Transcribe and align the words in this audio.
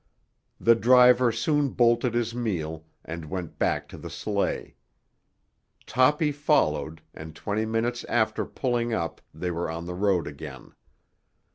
The 0.59 0.73
driver 0.73 1.31
soon 1.31 1.69
bolted 1.73 2.15
his 2.15 2.33
meal 2.33 2.85
and 3.05 3.25
went 3.29 3.59
back 3.59 3.87
to 3.89 3.99
the 3.99 4.09
sleigh. 4.09 4.73
Toppy 5.85 6.31
followed, 6.31 7.03
and 7.13 7.35
twenty 7.35 7.67
minutes 7.67 8.03
after 8.05 8.43
pulling 8.43 8.93
up 8.95 9.21
they 9.31 9.51
were 9.51 9.69
on 9.69 9.85
the 9.85 9.93
road 9.93 10.25
again. 10.25 10.73